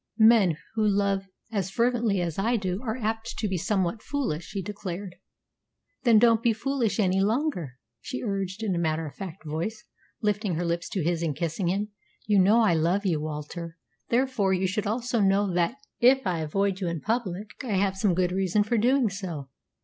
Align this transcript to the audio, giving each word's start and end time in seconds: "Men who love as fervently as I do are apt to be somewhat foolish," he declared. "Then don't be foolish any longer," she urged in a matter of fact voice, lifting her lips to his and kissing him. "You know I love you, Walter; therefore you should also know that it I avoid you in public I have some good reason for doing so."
"Men 0.17 0.57
who 0.73 0.83
love 0.87 1.27
as 1.51 1.69
fervently 1.69 2.21
as 2.21 2.39
I 2.39 2.55
do 2.57 2.81
are 2.81 2.97
apt 2.97 3.37
to 3.37 3.47
be 3.47 3.55
somewhat 3.59 4.01
foolish," 4.01 4.49
he 4.53 4.63
declared. 4.63 5.13
"Then 6.01 6.17
don't 6.17 6.41
be 6.41 6.53
foolish 6.53 6.99
any 6.99 7.19
longer," 7.21 7.77
she 7.99 8.23
urged 8.23 8.63
in 8.63 8.73
a 8.73 8.79
matter 8.79 9.05
of 9.05 9.13
fact 9.13 9.43
voice, 9.45 9.83
lifting 10.19 10.55
her 10.55 10.65
lips 10.65 10.89
to 10.89 11.03
his 11.03 11.21
and 11.21 11.35
kissing 11.35 11.67
him. 11.67 11.89
"You 12.25 12.39
know 12.39 12.61
I 12.61 12.73
love 12.73 13.05
you, 13.05 13.21
Walter; 13.21 13.77
therefore 14.09 14.53
you 14.53 14.65
should 14.65 14.87
also 14.87 15.19
know 15.19 15.53
that 15.53 15.75
it 15.99 16.25
I 16.25 16.39
avoid 16.39 16.81
you 16.81 16.87
in 16.87 16.99
public 17.01 17.51
I 17.63 17.73
have 17.73 17.95
some 17.95 18.15
good 18.15 18.31
reason 18.31 18.63
for 18.63 18.79
doing 18.79 19.07
so." 19.07 19.49